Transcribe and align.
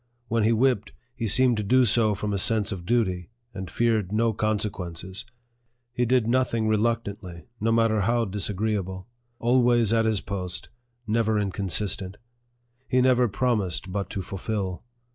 When 0.29 0.41
he 0.41 0.51
whipped, 0.51 0.93
he 1.13 1.27
seemed 1.27 1.57
to 1.57 1.63
do 1.63 1.85
so 1.85 2.15
from 2.15 2.33
a 2.33 2.39
sense 2.39 2.71
of 2.71 2.87
duty, 2.87 3.29
and 3.53 3.69
feared 3.69 4.11
no 4.11 4.33
consequences. 4.33 5.25
He 5.93 6.07
did 6.07 6.25
nothing 6.25 6.67
reluctantly, 6.67 7.45
no 7.59 7.71
matter 7.71 8.01
how 8.01 8.25
disagreeable; 8.25 9.07
always 9.37 9.93
at 9.93 10.05
his 10.05 10.21
post, 10.21 10.69
never 11.05 11.37
inconsistent. 11.37 12.17
He 12.87 12.99
never 12.99 13.27
promised 13.27 13.91
but 13.91 14.09
to 14.09 14.23
fulfil. 14.23 14.83